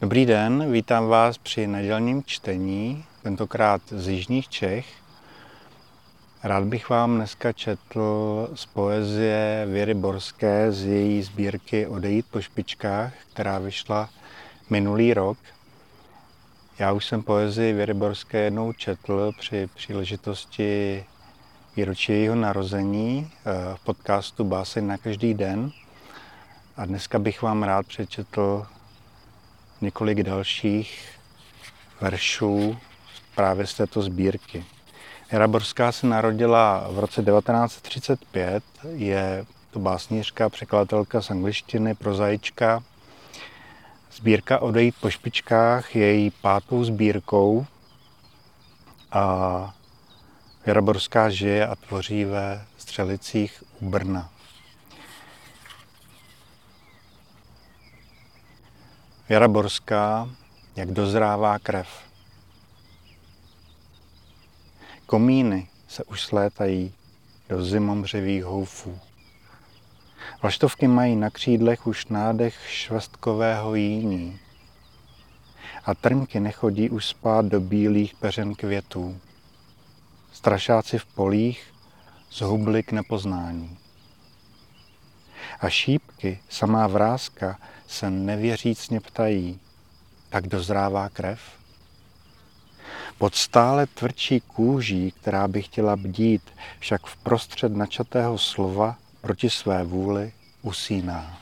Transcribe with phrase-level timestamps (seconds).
[0.00, 4.86] Dobrý den, vítám vás při nedělním čtení, tentokrát z Jižních Čech.
[6.42, 13.12] Rád bych vám dneska četl z poezie Věry Borské z její sbírky Odejít po špičkách,
[13.32, 14.08] která vyšla
[14.70, 15.38] minulý rok.
[16.78, 21.04] Já už jsem poezii Věry Borské jednou četl při příležitosti
[21.76, 25.70] výročí jejího narození eh, v podcastu Báseň na každý den.
[26.76, 28.66] A dneska bych vám rád přečetl
[29.80, 31.18] několik dalších
[32.00, 32.76] veršů
[33.34, 34.64] právě z této sbírky.
[35.32, 42.82] Jara Borská se narodila v roce 1935, je to básnířka, překladatelka z angličtiny, prozaička.
[44.12, 47.66] Sbírka Odejít po špičkách je její pátou sbírkou
[49.12, 49.74] a
[50.66, 54.30] Věra Borská žije a tvoří ve Střelicích u Brna.
[59.30, 60.28] Věra Borská,
[60.76, 61.88] jak dozrává krev.
[65.06, 66.94] Komíny se už slétají
[67.48, 68.98] do zimomřevých houfů.
[70.42, 74.38] Vlaštovky mají na křídlech už nádech švestkového jíní.
[75.84, 79.20] A trnky nechodí už spát do bílých peřen květů.
[80.32, 81.74] Strašáci v polích
[82.32, 83.78] zhubli k nepoznání.
[85.60, 87.58] A šípky, samá vrázka,
[87.90, 89.60] se nevěřícně ptají,
[90.28, 91.40] tak dozrává krev?
[93.18, 96.42] Pod stále tvrdší kůží, která by chtěla bdít,
[96.78, 101.38] však v prostřed načatého slova proti své vůli usíná.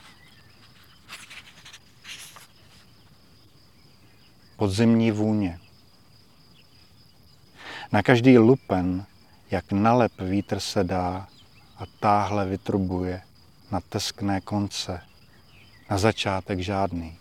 [4.55, 5.59] Podzimní vůně.
[7.91, 9.05] Na každý lupen,
[9.51, 11.27] jak nalep vítr se dá
[11.77, 13.21] a táhle vytrubuje
[13.71, 15.08] na teskné konce,
[15.89, 17.17] na začátek žádný.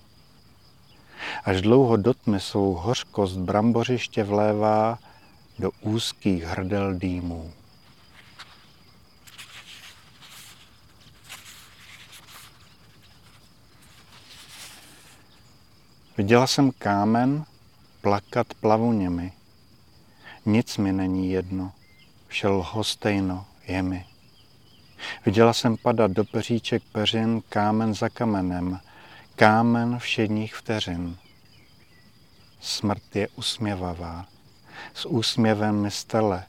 [1.44, 4.98] Až dlouho do tmy svou hořkost brambořiště vlévá
[5.58, 7.52] do úzkých hrdel dýmů.
[16.16, 17.44] Viděla jsem kámen
[18.00, 19.32] plakat plavuněmi.
[20.46, 21.72] Nic mi není jedno,
[22.28, 24.07] vše lhostejno je mi.
[25.26, 28.80] Viděla jsem padat do peříček peřin kámen za kamenem,
[29.36, 31.16] kámen všedních vteřin.
[32.60, 34.26] Smrt je usměvavá,
[34.94, 36.44] s úsměvem mi stele.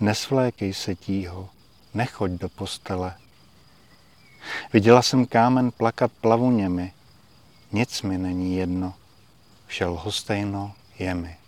[0.00, 1.48] Nesvlékej se tího,
[1.94, 3.14] nechoď do postele.
[4.72, 6.92] Viděla jsem kámen plakat plavuněmi,
[7.72, 8.94] nic mi není jedno,
[9.66, 11.41] vše lhostejno je mi.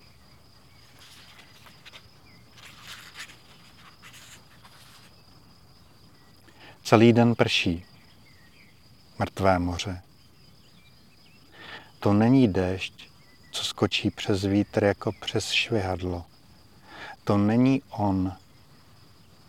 [6.84, 7.84] Celý den prší.
[9.18, 10.02] Mrtvé moře.
[12.00, 13.10] To není déšť,
[13.50, 16.24] co skočí přes vítr jako přes švihadlo.
[17.24, 18.36] To není on.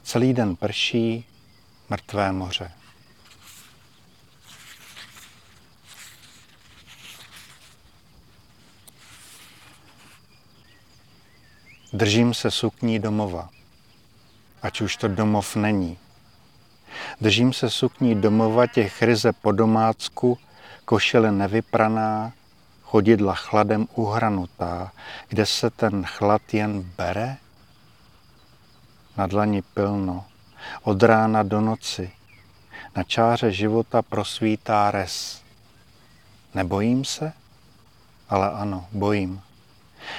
[0.03, 1.25] Celý den prší,
[1.89, 2.71] mrtvé moře.
[11.93, 13.49] Držím se sukní domova,
[14.61, 15.97] ať už to domov není.
[17.21, 20.37] Držím se sukní domova těch ryze po domácku,
[20.85, 22.33] košile nevypraná,
[22.83, 24.91] chodidla chladem uhranutá,
[25.29, 27.37] kde se ten chlad jen bere?
[29.17, 30.25] Na dlani pilno,
[30.83, 32.11] od rána do noci,
[32.95, 35.41] na čáře života prosvítá res.
[36.53, 37.33] Nebojím se?
[38.29, 39.41] Ale ano, bojím.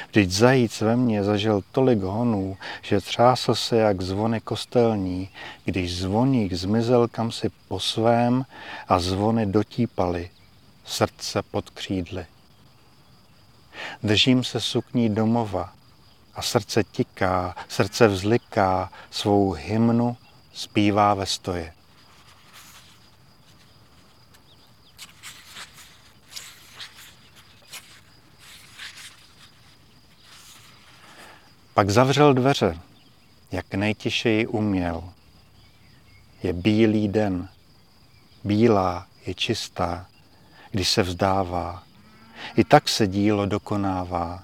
[0.08, 5.28] Vždyť zajíc ve mně zažil tolik honů, že třásl se jak zvony kostelní,
[5.64, 8.44] když zvoník zmizel kam si po svém
[8.88, 10.30] a zvony dotípaly,
[10.84, 12.26] srdce pod křídly.
[14.02, 15.72] Držím se sukní domova
[16.34, 20.16] a srdce tiká, srdce vzliká, svou hymnu
[20.52, 21.72] zpívá ve stoje.
[31.76, 32.78] Pak zavřel dveře,
[33.52, 35.04] jak nejtišeji uměl.
[36.42, 37.48] Je bílý den,
[38.44, 40.06] bílá je čistá,
[40.70, 41.82] když se vzdává.
[42.56, 44.42] I tak se dílo dokonává.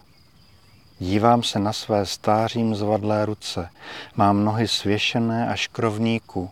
[0.98, 3.70] Dívám se na své stářím zvadlé ruce,
[4.16, 6.50] mám nohy svěšené až krovníku.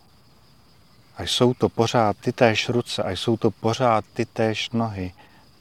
[1.16, 5.12] A jsou to pořád ty též ruce, a jsou to pořád ty též nohy,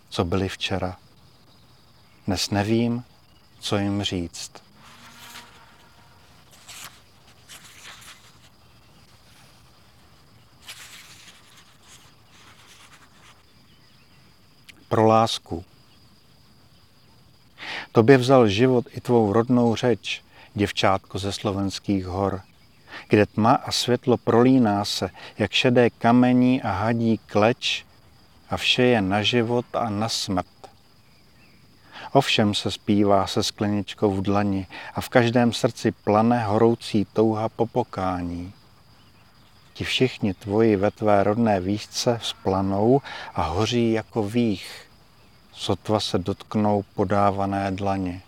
[0.09, 0.97] co byly včera.
[2.27, 3.03] Dnes nevím,
[3.59, 4.68] co jim říct.
[14.89, 15.63] Pro lásku.
[17.91, 20.21] Tobě vzal život i tvou rodnou řeč,
[20.53, 22.41] děvčátko ze slovenských hor,
[23.09, 27.85] kde tma a světlo prolíná se, jak šedé kamení a hadí kleč
[28.49, 30.47] a vše je na život a na smrt.
[32.11, 37.65] Ovšem se zpívá se skleničkou v dlani a v každém srdci plane horoucí touha po
[37.65, 38.53] pokání.
[39.79, 43.01] Ti všichni tvoji ve tvé rodné výšce vzplanou
[43.33, 44.89] a hoří jako vých,
[45.53, 48.21] sotva se dotknou podávané dlaně.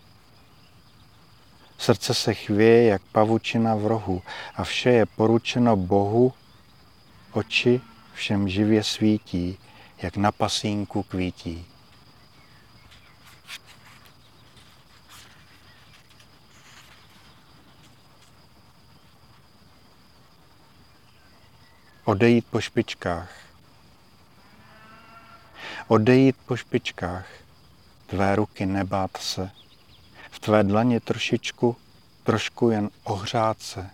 [1.77, 4.21] Srdce se chvěje jak pavučina v rohu
[4.55, 6.33] a vše je poručeno Bohu,
[7.31, 7.81] oči
[8.13, 9.57] všem živě svítí,
[10.01, 11.65] jak na pasínku kvítí.
[22.11, 23.31] Odejít po špičkách.
[25.87, 27.27] Odejít po špičkách.
[28.07, 29.51] Tvé ruky nebát se.
[30.31, 31.77] V tvé dlaně trošičku,
[32.23, 33.89] trošku jen ohřát se.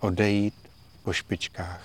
[0.00, 0.54] Odejít
[1.02, 1.82] po špičkách.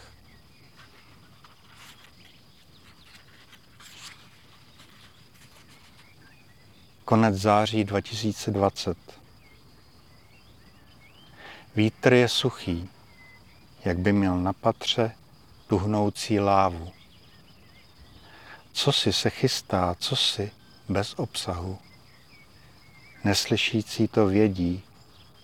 [7.05, 8.97] Konec září 2020.
[11.75, 12.89] Vítr je suchý,
[13.87, 15.11] jak by měl na patře
[15.67, 16.91] tuhnoucí lávu.
[18.73, 20.51] Co si se chystá, co si
[20.89, 21.77] bez obsahu.
[23.23, 24.83] Neslyšící to vědí,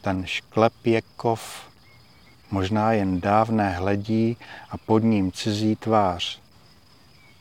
[0.01, 1.69] ten šklep je kov,
[2.51, 4.37] možná jen dávné hledí
[4.69, 6.39] a pod ním cizí tvář.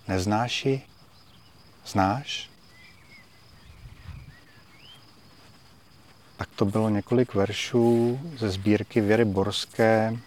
[0.08, 0.82] Neznáš ji?
[1.86, 2.50] Znáš?
[6.36, 10.18] Tak to bylo několik veršů ze sbírky Věry Borské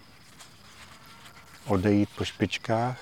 [1.67, 2.99] Odejít po špičkách,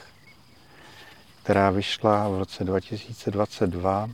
[1.44, 4.10] která vyšla v roce 2022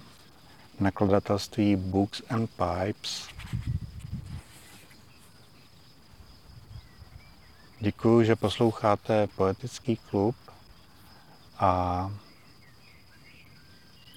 [0.78, 3.28] v nakladatelství Books and Pipes.
[7.80, 10.36] Děkuji, že posloucháte Poetický klub
[11.60, 12.12] a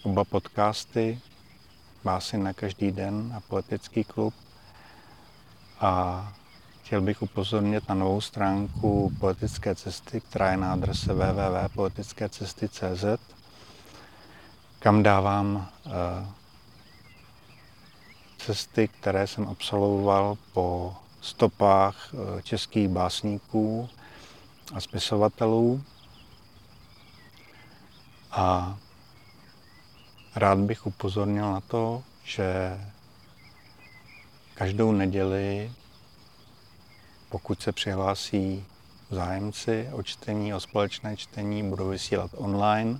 [0.02, 1.20] oba podcasty
[2.04, 4.34] Básy na každý den a Poetický klub
[5.80, 6.32] a
[6.92, 13.04] Chtěl bych upozornit na novou stránku Poetické cesty, která je na adrese www.poetickecesty.cz,
[14.78, 15.90] kam dávám eh,
[18.38, 23.88] cesty, které jsem absolvoval po stopách eh, českých básníků
[24.74, 25.82] a spisovatelů.
[28.30, 28.76] A
[30.36, 32.80] rád bych upozornil na to, že
[34.54, 35.70] každou neděli
[37.32, 38.64] pokud se přihlásí
[39.10, 42.98] zájemci o čtení, o společné čtení, budou vysílat online.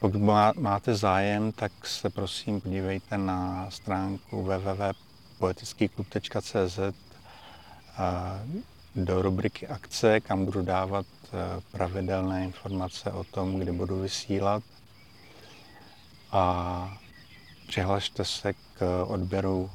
[0.00, 0.20] Pokud
[0.56, 6.78] máte zájem, tak se prosím podívejte na stránku www.poetickýklub.cz
[8.96, 11.10] do rubriky akce, kam budu dávat e,
[11.72, 14.62] pravidelné informace o tom, kdy budu vysílat.
[16.32, 16.98] A
[17.68, 19.70] přihlašte se k odběru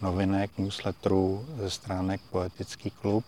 [0.00, 3.24] novinek, newsletterů ze stránek Poetický klub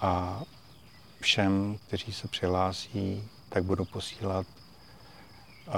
[0.00, 0.42] a
[1.20, 4.46] všem, kteří se přihlásí, tak budu posílat
[5.66, 5.74] uh,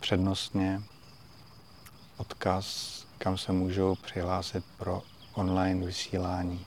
[0.00, 0.82] přednostně
[2.16, 5.02] odkaz, kam se můžou přihlásit pro
[5.32, 6.66] online vysílání.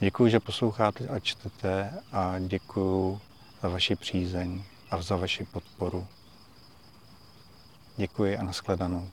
[0.00, 3.20] Děkuji, že posloucháte a čtete a děkuji
[3.62, 6.06] za vaši přízeň a za vaši podporu.
[7.96, 9.10] Děkuji a nashledanou.